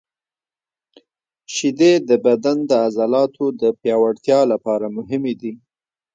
شیدې 1.53 1.93
د 2.09 2.11
بدن 2.25 2.57
د 2.69 2.71
عضلاتو 2.85 3.45
د 3.61 3.63
پیاوړتیا 3.81 4.39
لپاره 4.51 4.85
مهمې 4.97 5.33
دي. 5.41 5.53